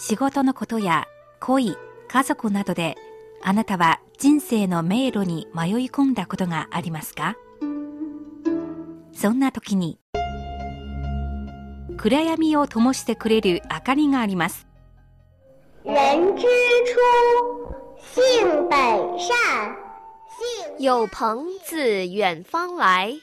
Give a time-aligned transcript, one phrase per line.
[0.00, 1.08] 仕事のことや
[1.40, 1.76] 恋、
[2.06, 2.94] 家族などで
[3.42, 7.34] あなたは人生の迷路に迷い込んだことがありますか？
[9.12, 9.98] そんな時に
[11.96, 14.68] 暗闇を灯してくれる明かりがあります。
[15.84, 15.92] 人
[16.36, 16.46] 之
[16.84, 16.94] 初，
[17.98, 19.28] 性本善。
[20.28, 23.20] 性有朋自远方来，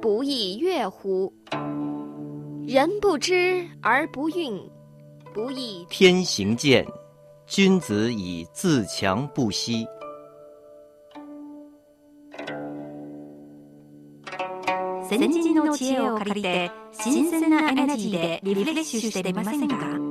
[0.00, 1.30] 不亦乐乎？
[2.66, 4.70] 人不知而不愠，
[5.34, 6.86] 不亦天行健，
[7.44, 9.84] 君子以自强不息。
[15.08, 20.03] 先人の知恵を借りて新鮮なエナジーでリフレッシュしてみませんか？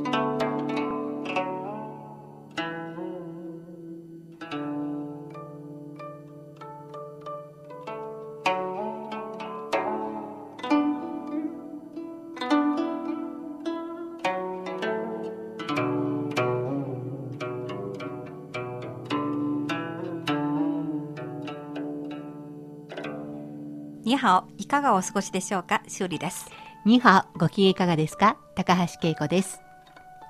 [24.03, 25.81] にはおいかがお過ごしでしょうか？
[25.87, 26.47] 修理です。
[26.83, 28.37] にはご機嫌いかがですか？
[28.53, 29.61] 高橋恵子です。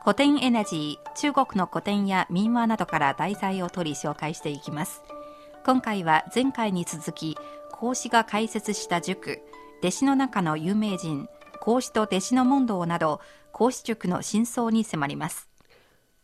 [0.03, 5.01] 古典エナジー中国の古典や民話などから題材を取り紹介していきます。
[5.65, 7.35] 今回は前回に続き
[7.71, 9.39] 孔子が開設した塾
[9.79, 11.27] 弟子の中の有名人
[11.59, 13.21] 孔子と弟子の問答など
[13.51, 15.47] 孔子塾の真相に迫ります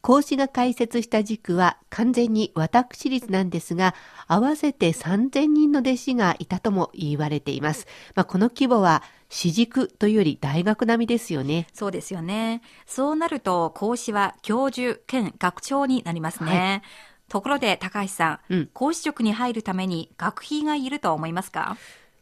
[0.01, 3.95] 孔子が開設した塾は完全に私立なんですが、
[4.27, 7.85] 合わせて3000人の弟子がいたとも言われています。
[8.15, 11.67] まあ、この規模は私塾というより大学並みですよね。
[11.73, 12.61] そうですよね。
[12.87, 16.81] そうなると孔子は教授兼学長になりますね、
[17.27, 18.69] ところで高橋さん、うん。
[18.73, 21.77] 孔子塾に入るために学費がいると思いますか？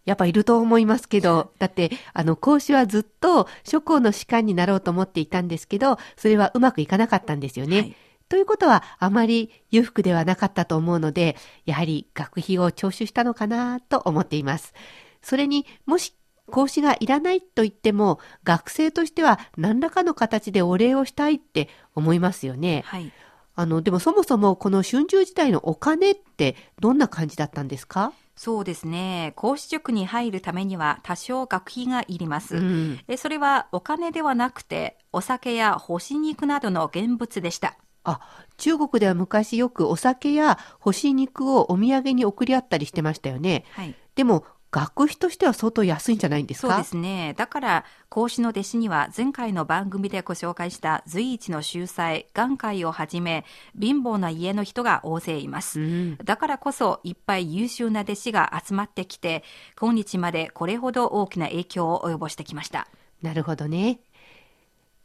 [0.08, 7.78] やっぱいると思いますけど、 だって、あの、孔子はずっと諸侯の士官になろうと思っていたんですけど、それはうまくいかなかったんですよね。
[7.78, 7.96] はい
[8.30, 14.74] ということは、あまり裕福ではなかったと思うので、やはり学費を徴収したのかなと思っています。
[15.22, 16.14] それにもし、
[16.52, 22.84] 孔子がいらないと言っても、学生としては何らかの形でお礼をしたいって思いますよね。
[22.88, 23.14] はい
[23.56, 28.12] あの、でもそもそもこの春秋時代のお金ってどんな感じだったんですか？
[28.38, 33.00] そうですね孔子塾に入るためには多少学費がいります、うん。
[33.08, 38.22] えそれはお金ではなくてお酒や干し肉などの現物でしたあ、
[38.56, 43.66] 中国では昔よくお酒や干し肉をお土産に送り合ったりしてましたよね。
[43.72, 44.46] はいでも、
[44.78, 46.68] 学費としては相当安いんじゃないんですか？
[46.68, 47.34] そうですね。
[47.36, 53.44] だから、孔子の弟子には前回の番組でご紹介した随一の秀才、眼界をはじめ、
[53.80, 55.80] 貧乏な家の人が大勢います。
[55.80, 56.18] うん。
[56.18, 59.44] だからこそ、いっぱい優秀な弟子が集まってきて、
[59.80, 62.88] 今日までこれほど大きな影響を及ぼしてきました。
[63.24, 64.00] なるほどね。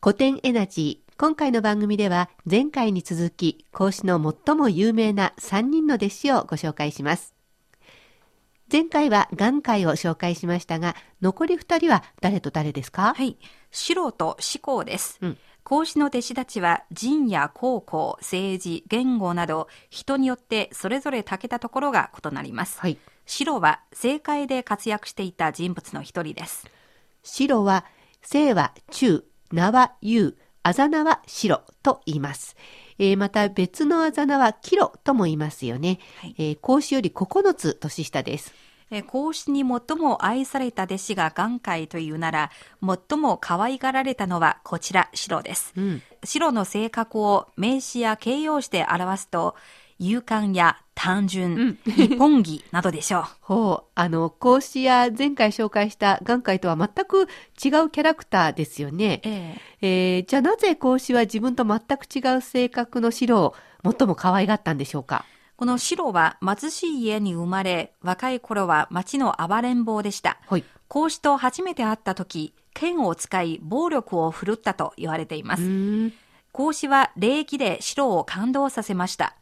[0.03, 1.13] 古典エナジー。
[1.17, 7.33] 今回の番組では前回に続き孔子の最も有名な3人の弟子をご紹介します。
[8.73, 13.13] 前回は眼界を紹介しましたが、残り2人は誰と誰ですか？
[13.13, 13.37] はい。
[13.71, 15.19] 素人、思考です。
[15.21, 22.81] うん孔子の弟子たちは人や高校、政治、言語など人によってそれぞれ長けたところが異なります。
[22.81, 22.99] はい。
[23.27, 26.67] 白は政界で活躍していた人物の一人です。
[27.23, 27.85] 白は、
[28.29, 32.57] 姓は中、名は優、あざ名は白と言います。
[33.03, 35.99] えーまた別のあざ名はキロとも言いますよね。
[36.21, 38.55] はいえー孔子より9つ年下です。
[38.93, 45.73] えー孔子に最も愛された弟子が眼界というなら、最も可愛がられたのはこちら、白です。
[45.77, 46.03] うん。
[46.23, 49.57] 白の性格を名詞や形容詞で表すと、
[49.99, 53.25] 勇敢や単純、一本気などでしょう。
[53.41, 57.29] ほう、あの、孔子や前回紹介した眼界とは全く違う
[57.91, 59.21] キャラクターですよね。
[59.25, 63.55] ええーじゃあなぜ孔子は自分と全く違う性格の白を
[63.85, 65.25] 最も可愛がったんでしょうか？
[65.57, 70.39] この白は貧しい家に生まれ、若い頃は町の暴れん坊でした。
[70.49, 70.65] はい。
[70.89, 76.13] 孔子と初めて会った時、剣を使い暴力を振るったと言われていまうす。
[76.53, 79.35] 孔子は礼儀で白を感動させました。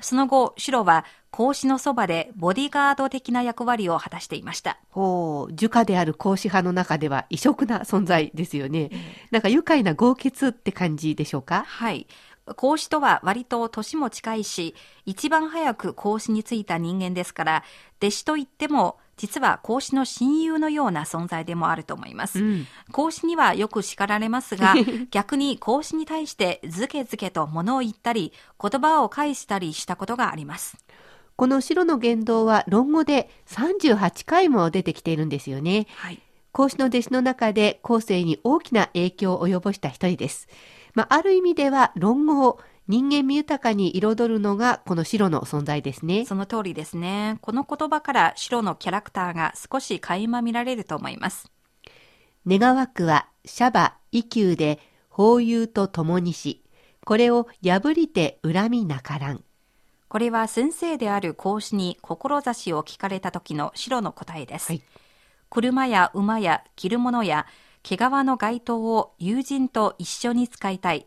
[0.00, 4.78] その後、白は孔子のそばでボディガード的な役割を果たしていました。
[4.90, 8.90] ほう、儒家である孔子派の中では異色な存在ですよね。
[9.30, 11.64] なんか愉快な豪傑って感じでしょうか？
[11.66, 12.06] はい。
[12.56, 14.74] 孔子とは割と年も近いし、
[15.04, 17.64] 一番早く孔子についた人間ですから、
[18.00, 22.40] 弟子といっても、実は孔子の親友のような存在でもあると思います。
[22.40, 22.66] うん。
[22.92, 24.74] 孔子にはよく叱られますが、
[25.10, 30.78] 逆に孔子に対してずけずけと物を言ったり、言葉を返したりしたことがあります。
[31.36, 35.86] この白の言動は論語で38回も出てきているんですよね。
[35.96, 36.20] はい。
[36.52, 40.48] 孔子の弟子の中で後世に大きな影響を及ぼした一人です。
[40.94, 46.24] まあ、ある意味では論語を人間味豊かに彩るのがこの白の存在ですね。
[46.24, 47.38] その通りですね。
[47.42, 51.50] この言葉から白のキャラクターが少し垣間見られると思います。
[52.46, 54.80] 願わくは、シャバ、異宮で、
[55.10, 56.64] 法友と共にし、
[57.04, 59.44] これを破りて恨みなからん。
[60.08, 64.72] これは先生である孔子に志を聞かれた時の白の答えです。
[64.72, 64.82] はい
[65.50, 67.46] 車や馬や着るものや
[67.82, 71.06] 毛皮の街灯を友人と一緒に使いたい。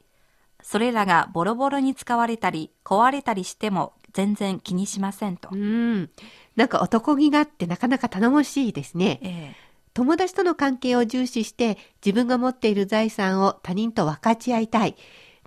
[0.64, 5.50] それらがボロボロに使われたり壊れたりしても全然気にしませんと。
[5.52, 6.10] うん。
[6.56, 9.20] なんか男気があってなかなか頼もしいですね。
[9.22, 14.96] ええ友達との関係を重視して自分が持っている財産を他人と分かち合いたい。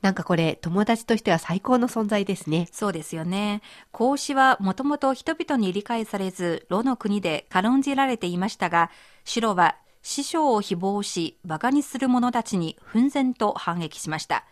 [0.02, 2.68] なんかこれ友達としては最高の存在ですね。
[2.70, 3.62] そうですよね。
[3.90, 8.90] 孔子はもともと人々に理解されず、炉の国で軽んじられていましたが、
[9.24, 14.44] 白は師匠を誹謗し、馬鹿にする者たちに奮然と反撃しました。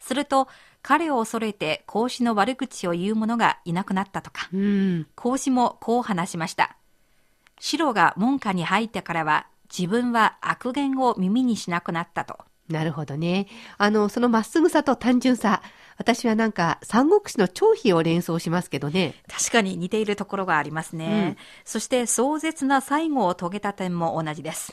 [0.00, 0.48] すると、
[0.82, 5.06] 彼を恐れて孔子の悪口を言う者がいなくなったとか、うん。
[5.14, 6.76] 孔子もこう話しました。
[7.58, 9.46] 白が門下に入ってからは、
[9.76, 12.38] 自分は悪言を耳にしなくなったと。
[12.68, 13.46] なるほどね。
[13.76, 15.62] あの、そのまっすぐさと単純さ。
[15.96, 19.14] 私はなんか三国志の張飛を連想しますけどね。
[19.28, 21.36] 確かに似ているところがありますね。
[21.64, 24.72] そして壮絶な最後を遂げた点も同じです。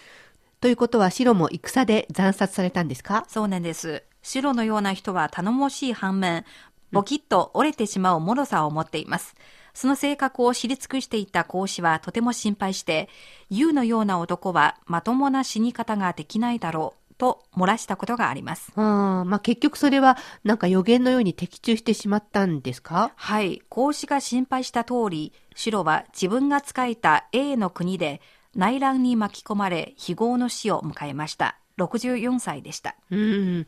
[0.62, 3.26] ということは白も戦で惨殺されたんですか？
[3.28, 4.04] そうなんです。
[4.22, 6.46] 白のような人は頼もしい反面、
[6.92, 9.36] ボキッと折れてしまう脆さを持っています。
[9.74, 13.08] その性格を知り尽くしていた孔子はとても心配して、
[13.50, 18.74] 優のような男はまともな死に方ができないだろうと漏らしたことがあります。
[18.76, 23.14] あーまあ結局それはなんか予言のように的中してしまったんですか？
[23.16, 23.62] はい。
[23.70, 28.20] 孔子が心配した通り、白は自分が仕えた A の国で
[28.54, 31.56] 内乱に巻き込まれ、非業の死を迎えました。
[31.78, 32.98] 64歳でした。
[33.10, 33.66] うん。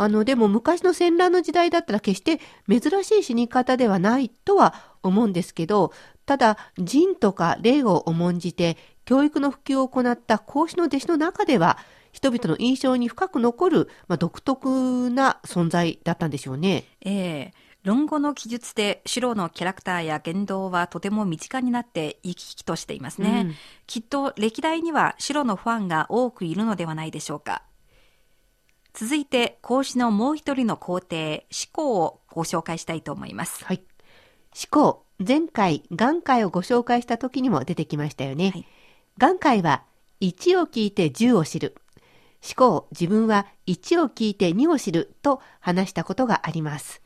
[0.00, 5.92] あの、でも昔の戦乱の時代だったら決して珍しい死に方ではないとは思うんですけど、
[6.24, 11.76] ただ人とか霊を重んじて教育の普及を行った孔子の弟子の中では
[12.12, 16.84] 人々の印象に深く残る、まあ、独特な存在だったんでしょうね。
[17.02, 23.44] ええ論語の記述で白のキャラクターや言動はとても身近になって生き生きとしていますね。
[23.46, 23.54] うん
[23.86, 27.62] きっと歴代には白のファンが多くいるのではないでしょうか。
[28.92, 33.64] 続いて、孔子のもう一人の皇帝、思考をご紹介したいと思います。
[33.64, 33.82] はい。
[34.54, 35.04] 思考。
[35.26, 38.50] 前回、眼界をご紹介した時にも出てきましたよね。
[38.50, 38.66] はい
[39.20, 39.84] 眼界は
[40.22, 41.76] 1を聞いて10を知る。
[42.42, 47.02] 思考、自分は1を聞いて2を知ると話したことがあります。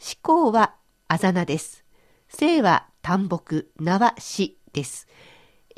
[0.00, 0.74] 思考は
[1.06, 1.84] あざなです。
[2.28, 5.06] 生は淡木、名は死です。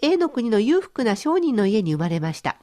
[0.00, 2.56] A の国の裕福な商人の家に生まれました。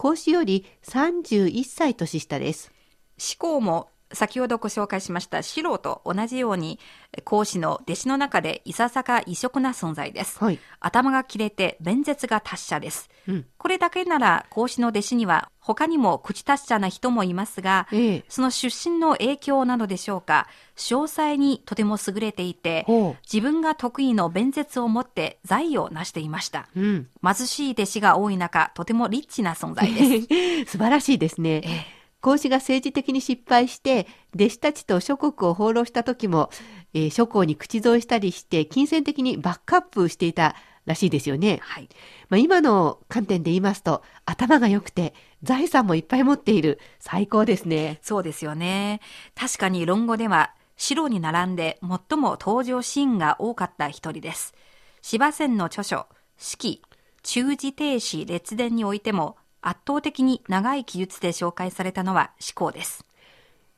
[0.00, 2.72] 孔子より31歳年下です。
[3.18, 6.78] 思考も先ほどご紹介しました白と同じように
[7.24, 10.38] 孔子の弟子の中でいささか異色な存在です。
[10.42, 10.58] はい。
[10.80, 13.08] 頭が切れて弁舌が達者です。
[13.28, 13.46] うん。
[13.56, 18.24] これだけなら孔子の弟子には他にも口達者な人もいますが、ええ。
[18.28, 26.68] その出身の影響なのでしょうか、詳細にとても優れていて、ほ自分が得意の弁舌を持って財を成していました。
[26.74, 26.80] う。
[26.80, 27.08] うん。
[27.22, 30.66] 貧しい弟子が多い中、とてもリッチな存在です。
[30.72, 31.99] 素晴らしいですね。
[32.20, 36.50] 孔子が政治的に失敗して、弟子たちと諸国を放浪した時も、
[36.92, 40.54] えー諸侯に口添えしたりして、金銭的にバックアップしていた
[40.86, 41.60] らしいですよね。
[41.62, 41.88] はい。
[42.28, 46.78] まあ、今の観点で言いますと、頭が良くて、財産もいっぱい持っている。
[46.98, 47.98] 最高ですね。
[48.02, 49.00] そうですよね。
[49.34, 54.54] 確かに論語では、白に並んで最も登場シーンが多かった一人です。
[55.02, 56.06] 芝仙の著書、
[56.38, 56.82] 四季、
[57.22, 63.04] 中字停止列伝においても、圧倒的に長い記述で紹介されたのは思考です。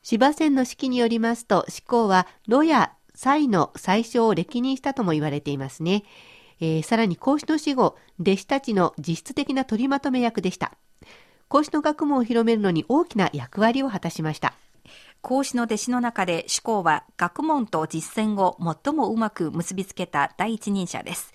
[0.02, 6.04] 芝仙の式によりますと、思考は、炉や才の最初を歴任したとも言われていますね。
[6.60, 10.72] えーさらに孔子の死後、弟子たちの実質的な取りまとめ役でした。
[11.48, 14.54] 孔子の学問を広めるのに大きな役割を果たしました。
[15.20, 21.32] 孔子の弟子の中で思考は学問と実践を最もうまく結びつけた第一人者です。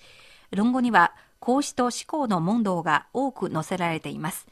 [0.50, 4.46] 論語には孔子と思考の問答が多く載せられています。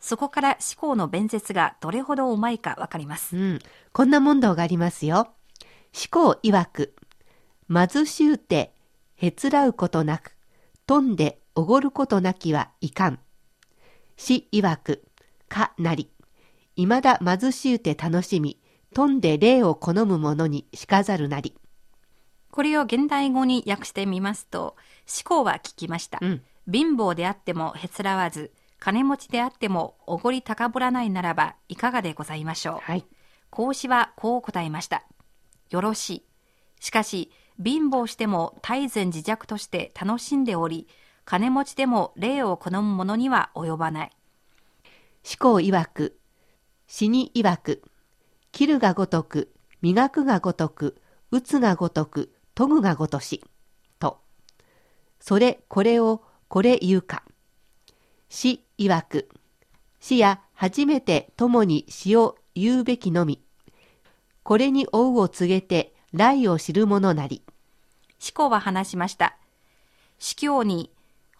[0.00, 3.36] そこから思考の弁舌がどれほどうまいかわかります。
[3.36, 3.58] うん。
[3.92, 5.28] こんな問答がありますよ。
[5.92, 6.94] 思考曰く、
[7.68, 8.74] 貧しゅうて、
[9.16, 10.34] へつらうことなく、
[10.86, 13.18] 飛んでおごることなきはいかん。
[14.16, 15.04] 死曰く、
[15.48, 16.10] かなり。
[16.76, 18.58] いまだ貧しゅうて楽しみ、
[18.94, 21.54] 飛んで礼を好む者にしかざるなり。
[22.50, 24.76] これを現代語に訳してみますと、
[25.10, 26.18] 思考は聞きました。
[26.20, 26.42] うん。
[26.70, 32.78] 貧乏であってもへつらわず、金持ちであってもおごり高ぶらないならばいかがでございましょう。
[32.82, 33.04] はい。
[33.50, 35.04] 孔子はこう答えました。
[35.70, 36.24] よろしい。
[36.80, 37.30] しかし、
[37.62, 40.88] 貧乏しても大善自弱として楽しんでおり、
[41.24, 44.10] 金持ちでも礼を好む者には及ばない。
[45.24, 46.18] 思考曰く、
[46.86, 47.82] 死に曰く、
[48.52, 49.52] 切るがごとく、
[49.82, 50.96] 磨くがごとく、
[51.30, 53.44] 打つがごとく、研ぐがごとし。
[55.20, 57.22] それ、これを、これ言うか。
[58.28, 59.28] 死曰く、
[60.00, 63.42] 死や初めて共に死を言うべきのみ。
[64.42, 67.44] これに王を告げて、来を知る者なり。
[68.20, 69.36] 思考は話しました。
[70.18, 70.90] 死教に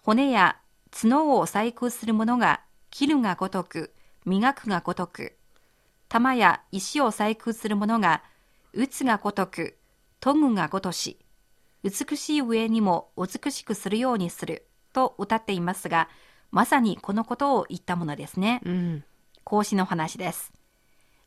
[0.03, 0.57] 骨や
[0.91, 3.93] 角を細工する者が切るがごとく、
[4.25, 5.35] 磨くがごとく、
[6.09, 8.23] 玉や石を細工する者が
[8.73, 9.77] 打つがごとく、
[10.19, 11.17] 研ぐがごとし、
[11.83, 16.09] 美しい上にも美しくするようにすると歌っていますが、
[16.51, 18.61] まさにこのことを言ったものですね。
[18.65, 19.03] うん。
[19.43, 20.51] 孔子の話です。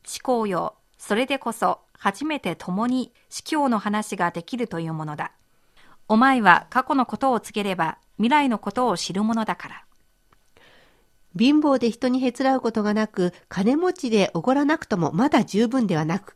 [0.05, 5.31] 思考よ、それでこそ初めて共に司教の話ができるというものだ。
[6.07, 9.85] お前は過去のことを告げれば未来のことを知るものだから。
[11.37, 16.35] 貧乏で人にへつらうことがなく、金持ちでおごらなくともまだ十分ではなく、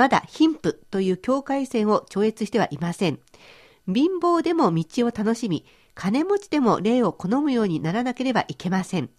[0.00, 3.18] まだ貧富という境界線を超越してはいません。
[3.86, 9.10] 貧乏でも道を楽しみ、金持ちでも礼を好むようにならなければいけません。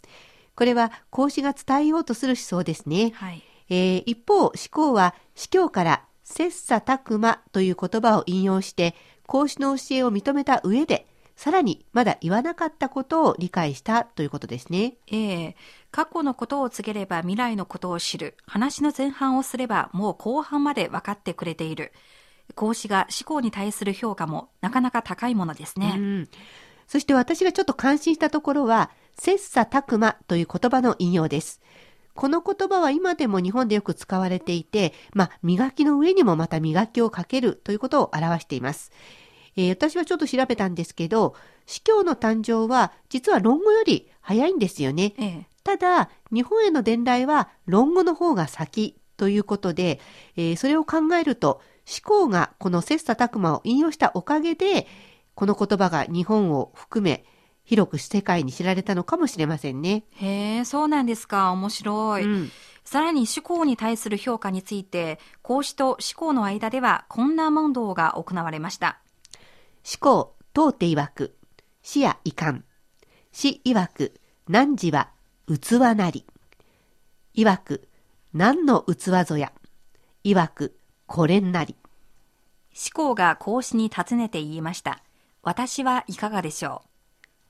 [0.56, 3.12] これは孔子が伝えようとする思想ですね。
[3.14, 3.44] はい。
[3.70, 8.96] えー一方、思考は司教から切磋琢磨という言葉を引用して、
[9.28, 11.06] 孔子の教えを認めた上で、
[11.42, 14.98] さらにまだ言わなかったことを理解したということですね。
[15.08, 15.56] ええ
[15.90, 18.36] 過去のことを告げれば未来のことを知る。
[18.46, 21.94] 話の前半をすればもう後半まで分かってくれている。
[22.54, 25.96] 孔子が思考に対する評価もなかなか高いものですね。
[25.98, 26.30] うん、
[26.86, 31.60] そして私がちょっと感心したところは、切磋琢磨という言葉の引用です。
[32.14, 38.92] この言葉は今でも日本でよく使われていて、まあ、磨きの上にもまた磨きをかけるということを表しています。
[39.56, 45.14] えー私はちょっと調べたんですけど、司教の誕生は実は論語より早いんですよね。
[45.18, 50.00] ええただ、日本への伝来は論語の方が先ということで、
[50.36, 54.88] えーそれを考えると、思考がこの切磋琢磨を引用したおかげで、
[55.36, 57.26] この言葉が日本を含め、
[57.64, 60.04] 広く世界に知られたのかもしれませんね。
[60.12, 61.52] へえ、そうなんですか。
[61.52, 62.24] 面白い。
[62.24, 62.52] うん
[62.84, 69.00] さらに思考に対する評価について、孔子と思考の間ではこんな問答が行われました。
[69.84, 71.36] 思考、問うて曰く、
[71.82, 72.64] 死や遺憾。
[73.32, 75.10] 死曰く、何時は
[75.48, 76.26] 器なり。
[77.36, 77.88] 曰く、
[78.34, 79.52] 何の器ぞや。
[80.24, 81.76] 曰く、これんなり。
[82.74, 85.04] 思考が孔子に尋ねて言いました。
[85.44, 86.88] 私はいかがでしょう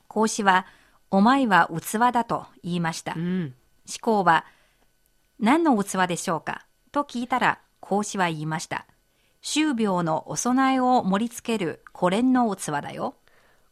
[0.07, 0.65] 孔子は、
[1.09, 3.13] お前は器だと言いました。
[3.15, 3.53] うん。
[3.87, 4.45] 思考は、
[5.39, 8.85] 何の器でしょうかと聞いたら、孔子は言いました。
[9.41, 13.15] 宗病のお供えを盛り付ける古蓮の器だよ。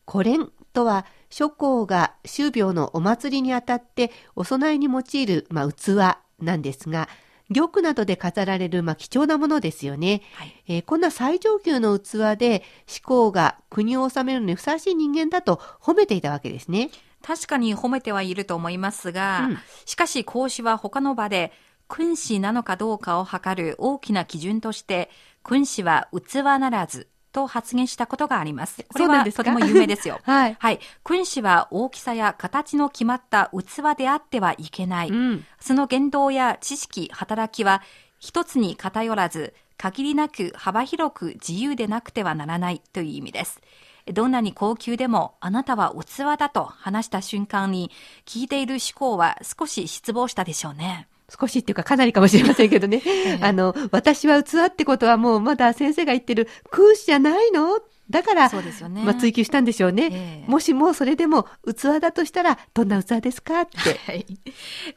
[0.09, 7.07] 古蓮とは諸公が宗病のお祭りにあたってお供えに用いる、まあ、器なんですが
[7.53, 10.63] 玉などで飾られる、まあ、貴重なものですよね、はい。
[10.67, 16.89] えーこんな最上級の器で志公が国を治めるのにふさわしい人間だと褒めていたわけですね。
[17.23, 21.51] 確かに褒めてはいると思いますが、うんしかし孔子は他の場で、
[21.87, 25.09] 君子なのかどうかを測る大きな基準として、
[25.49, 28.85] 君子は器ならずと発言したことがあります。
[28.93, 30.19] これはとても有名ですよ。
[30.23, 30.57] はい。
[30.59, 30.79] はい。
[31.03, 35.09] 君子は大きさや形の決まった器であってはいけない。
[35.09, 35.45] うん。
[35.59, 37.81] その言動や知識、働きは
[38.19, 43.59] 一つに偏らず、限りなく幅広く自由でなくてはならないという意味です。
[44.05, 47.89] どんなに高級でもあなたは器だと話した瞬間に
[48.25, 51.08] 聞いている思考は少し失望したでしょうね。
[51.37, 53.01] 少しっていうかかなりかもしれませんけどね。
[53.05, 57.79] えあの、私は器ってことはもうまだ先生が言ってる空詞じゃないの？
[58.09, 59.03] だから、そうですよね。
[59.03, 60.09] まあ、追求したんでしょうね。
[60.11, 63.61] ええもしもそれでも器だとしたらどんな器ですか？
[63.61, 63.77] って。
[64.11, 64.25] はい。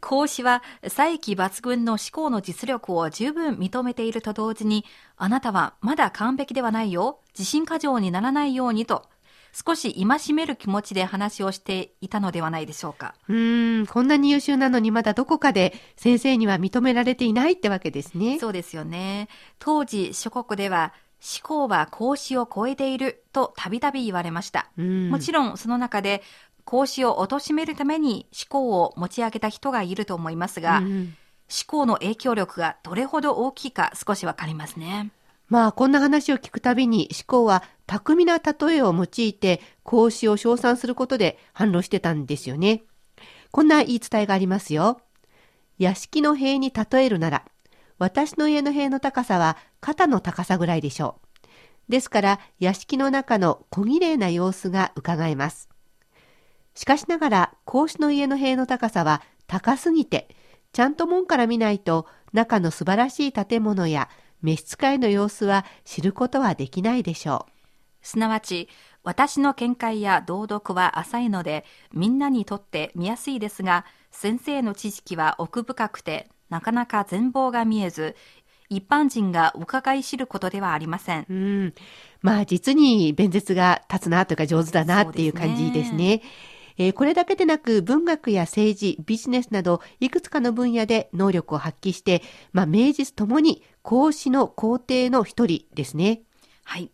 [0.00, 4.86] 孔子は才気抜群の思考の実力を十分認めていると同時に、
[5.18, 7.18] あなたはまだ完璧ではないよ。
[7.38, 9.04] 自信過剰にならないようにと、
[9.52, 13.14] 少し戒める気持ちで話をしていたのではないでしょうか。
[13.28, 18.38] うーん、こんなに優秀なのにまだどこかで先生には認められていないってわけですね。
[18.40, 19.28] そうですよね。
[19.58, 24.70] 当時諸国では、思考は孔子を超えているとたびたび言われました。
[24.76, 26.22] うんもちろんその中で、
[26.64, 31.14] 孔子を貶めるために思考を持ち上げた人がいると思いますが、うん
[31.52, 35.10] 思考の影響力がどれほど大きいか少しわかりますね。
[35.48, 42.84] まあこんな話を聞くたびに思考は巧みな例えを用いて孔子を称賛することで反論してたんですよね。
[43.50, 45.02] こんな言い伝えがありますよ。
[45.78, 47.44] 屋敷の塀に例えるなら、
[47.98, 51.92] 私の家の塀の高さは肩の高さぐらいでしょう。
[51.92, 55.68] ですから屋敷の中の小綺麗な様子が伺えます。
[56.74, 60.34] しかしながら格子の家の塀の高さは高すぎて、
[60.72, 64.08] ちゃんと門から見ないと中の素晴らしい建物や
[64.40, 67.61] 召使いの様子は知ることはできないでしょう。
[68.02, 68.68] すなわち、
[69.04, 78.14] 私の見解や道読は浅いので、みんなにとって見やすいですが、先生の知識は奥深くて、なかなか全貌が見えず、
[78.68, 81.26] 一般人が伺い知ることではありません。
[81.28, 81.74] うん。
[82.22, 86.22] まあ実に弁舌が立つなというか上手だなっていう感じですね。
[86.78, 96.22] えー、これだけでなく文学や政治、ビジネスなどいくつかの分野で能力を発揮して、まあ、名実ともに孔子の皇帝の一人ですね。
[96.64, 96.90] はい。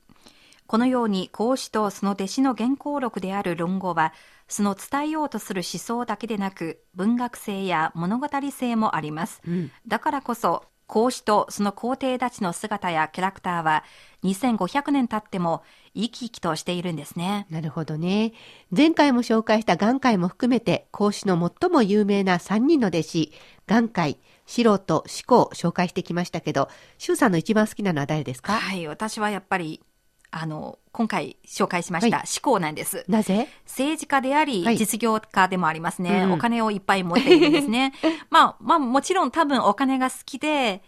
[0.69, 4.13] このように孔子とその弟子の原稿録である論語は、
[4.47, 9.41] その伝えようとする思想だけでなく、文学性や物語性もあります。
[9.49, 13.85] うん、だからこそ、孔子とその皇帝たちの姿やキャラクターは
[14.25, 15.63] 2500年経っても
[15.95, 17.47] 生き生きとしているんですね。
[17.51, 18.33] なるほどね。
[18.75, 23.33] 前回も紹介した眼界も含めて孔子の最も有名な3人の弟子、
[23.67, 28.55] 眼界、素人、思考を紹介してきましたけど、周さんの一番好きなのは誰ですか？
[28.55, 29.83] はい、私はやっぱり
[30.31, 33.05] あの、今回紹介しました、思考なんです。
[33.09, 33.49] なぜ？
[33.67, 37.95] 政治家であり、実業家でもありますね、うん、お金をいっぱい持っているんですね。
[38.31, 40.83] まあ、まあ、もちろん多分お金が好きで、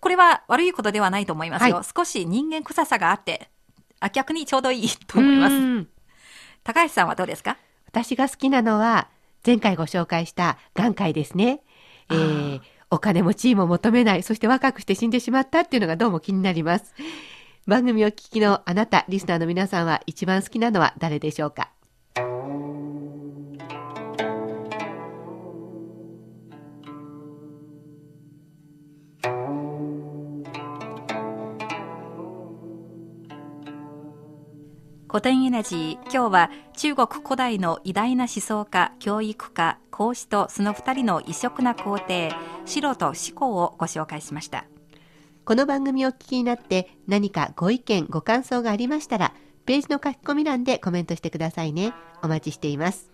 [0.00, 1.76] これは悪いことではないと思いますよ。
[1.76, 3.48] はい、少し人間臭さがあって、
[4.00, 5.86] あ逆にちょうどいいと思います。
[6.64, 7.56] 高橋さんはどうですか？
[7.86, 9.08] 私が好きなのは、
[9.46, 11.60] 前回ご紹介した眼界ですね。
[12.10, 16.94] えー、お金も地位も求めない、そして若くして死んでしまったっていうのがどうも気になります。
[17.64, 21.70] 番組を聞きのあなた、リスナーの皆さんは一番好きなのは誰でしょうか？
[35.08, 42.32] 古典エナジー今日は中国古代の偉大な思想家教育家孔子とその二人の異色な皇帝
[42.64, 44.64] 白と思考をご紹介しました。
[45.52, 49.34] この番組をお聞きになって何かご意見、ご感想がありましたら、
[49.66, 51.92] ページの書き込み欄でコメントしてくださいね。
[52.22, 53.12] お待ちしています。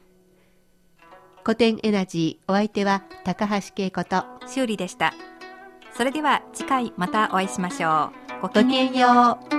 [1.42, 5.14] 古典エナジー、お相手は高橋恵子と修理でした。
[5.96, 8.42] それでは次回またお会いしましょう。
[8.42, 9.57] ごきげんよう。